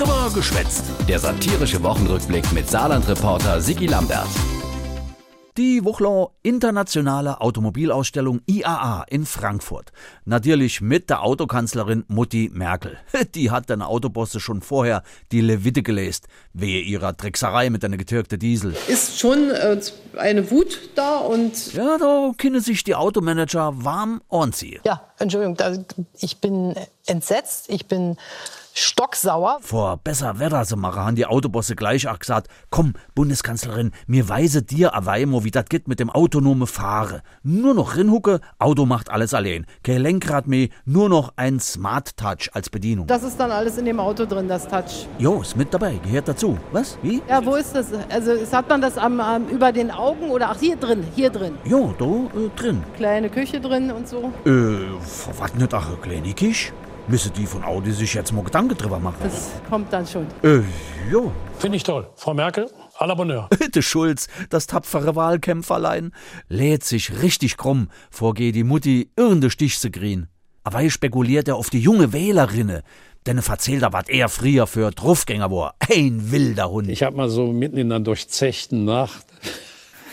[0.00, 0.84] Drüber geschwätzt.
[1.06, 4.30] Der satirische Wochenrückblick mit Saarland-Reporter Sigi Lambert.
[5.58, 9.92] Die Wuchlau Internationale Automobilausstellung IAA in Frankfurt.
[10.24, 12.96] Natürlich mit der Autokanzlerin Mutti Merkel.
[13.34, 15.02] Die hat den Autobosse schon vorher
[15.32, 16.22] die Levite gelesen,
[16.54, 18.74] wehe ihrer Trickserei mit einer getürkte Diesel.
[18.88, 19.78] Ist schon äh,
[20.16, 21.74] eine Wut da und.
[21.74, 24.80] Ja, da können sich die Automanager warm anziehen.
[24.86, 25.72] Ja, Entschuldigung, da,
[26.18, 26.74] ich bin
[27.06, 28.16] entsetzt, ich bin
[28.74, 29.58] stocksauer.
[29.60, 34.62] Vor besser Wetter so machen, haben die Autobosse gleich auch gesagt, komm, Bundeskanzlerin, mir weise
[34.62, 37.20] dir Aweimo, wie das geht mit dem autonome Fahren.
[37.42, 39.66] Nur noch rinhucke, Auto macht alles allein.
[39.82, 43.06] Kein Lenkrad mehr, nur noch ein Smart Touch als Bedienung.
[43.06, 45.06] Das ist dann alles in dem Auto drin, das Touch.
[45.18, 46.58] Jo, ist mit dabei, gehört dazu.
[46.72, 46.96] Was?
[47.02, 47.22] Wie?
[47.28, 47.88] Ja, wo ist das?
[48.08, 51.54] Also hat man das am, am, über den Augen oder ach hier drin, hier drin.
[51.64, 52.82] Jo, da äh, drin.
[52.96, 54.32] Kleine Küche drin und so.
[54.46, 54.80] Äh,
[55.38, 56.72] was nicht ach, eine kleine Kisch?
[57.08, 59.16] Müsse die von Audi sich jetzt mal Gedanken drüber machen.
[59.22, 60.26] Das kommt dann schon.
[60.42, 60.62] Äh,
[61.10, 61.32] jo.
[61.58, 62.08] Finde ich toll.
[62.14, 63.48] Frau Merkel, à la Bonheur.
[63.58, 66.12] Bitte Schulz, das tapfere Wahlkämpferlein,
[66.48, 70.28] lädt sich richtig krumm, vorgeht die Mutti irrende Stich zu grien.
[70.62, 72.82] Aber hier spekuliert er auf die junge Wählerinne,
[73.26, 75.74] denn er erzählt er, was er früher für Truffgänger war.
[75.80, 76.88] Ein wilder Hund.
[76.88, 79.26] Ich habe mal so mitten in einer durchzechten Nacht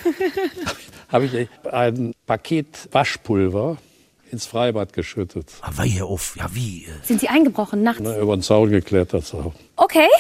[1.09, 3.77] habe ich ein Paket Waschpulver
[4.31, 5.51] ins Freibad geschüttet.
[5.61, 6.85] Aber hier auf, ja wie?
[6.85, 8.01] äh, Sind Sie eingebrochen nachts?
[8.01, 9.25] Ne, über den Zaun geklettert.
[9.25, 9.53] So.
[9.75, 10.07] Okay.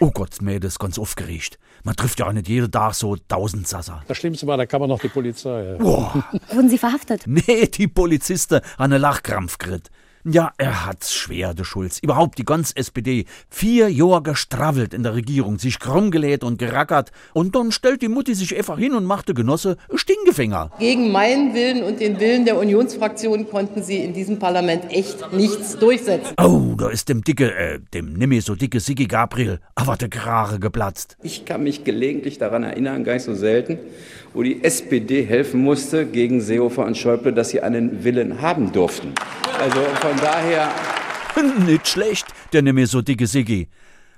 [0.00, 1.58] Oh Gott, Mädels, ganz aufgeregt.
[1.82, 4.02] Man trifft ja auch nicht jeden Tag so tausend Sasser.
[4.08, 5.64] Das Schlimmste war, da kam noch die Polizei.
[5.64, 5.74] Ja.
[5.76, 7.22] Boah, Wurden Sie verhaftet?
[7.26, 9.90] nee, die Polizisten an eine Lachkrampf kritt.
[10.26, 11.98] Ja, er hat's schwer, der Schulz.
[11.98, 13.26] Überhaupt die ganze SPD.
[13.50, 17.12] Vier Jahre gestravelt in der Regierung, sich krumm gelehrt und gerackert.
[17.34, 20.70] Und dann stellt die Mutti sich einfach hin und machte Genosse Stingefänger.
[20.78, 25.76] Gegen meinen Willen und den Willen der Unionsfraktion konnten sie in diesem Parlament echt nichts
[25.76, 26.32] durchsetzen.
[26.42, 30.58] Oh, da ist dem dicke, äh, dem nimmer so dicke Siggi Gabriel, aber der Krare
[30.58, 31.18] geplatzt.
[31.22, 33.78] Ich kann mich gelegentlich daran erinnern, gar nicht so selten,
[34.32, 39.12] wo die SPD helfen musste gegen Seehofer und Schäuble, dass sie einen Willen haben durften.
[39.64, 40.70] Also von daher.
[41.64, 43.70] Nicht schlecht, der nimmer so dicke Siggi.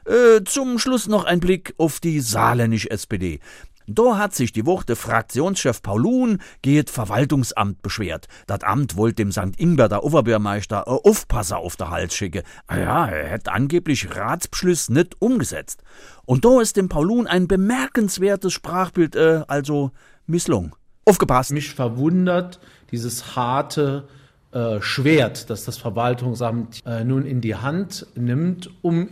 [0.04, 3.38] Äh, zum Schluss noch ein Blick auf die saarländische SPD.
[3.86, 8.26] Da hat sich die Woche der Fraktionschef Paulun geht Verwaltungsamt beschwert.
[8.48, 9.56] Das Amt wollte dem St.
[9.56, 12.42] Ingberter Oberbürgermeister äh, Aufpasser auf der Hals schicken.
[12.66, 15.84] Ah ja, er hätte angeblich Ratsbeschluss nicht umgesetzt.
[16.24, 19.92] Und da ist dem Paulun ein bemerkenswertes Sprachbild, äh, also
[20.26, 20.72] misslungen.
[21.04, 21.52] Aufgepasst.
[21.52, 22.58] Mich verwundert
[22.90, 24.08] dieses harte
[24.56, 29.08] äh, Schwert, das das Verwaltungsamt äh, nun in die Hand nimmt, um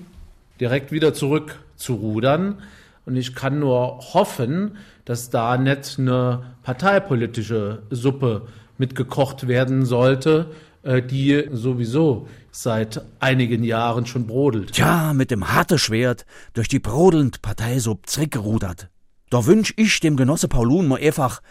[0.59, 2.63] direkt wieder zurückzurudern.
[3.05, 8.47] Und ich kann nur hoffen, dass da nicht eine parteipolitische Suppe
[8.79, 10.47] mitgekocht werden sollte,
[10.83, 14.73] äh, die sowieso seit einigen Jahren schon brodelt.
[14.73, 16.25] Tja, mit dem harten Schwert
[16.55, 18.89] durch die brodelnd Parteisupp zurückgerudert.
[19.29, 21.43] Da wünsch ich dem Genosse Paulun mal einfach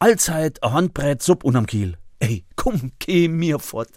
[0.00, 1.96] allzeit a Handbrett Supp unterm Kiel.
[2.20, 3.88] Ey, komm, geh mir fort.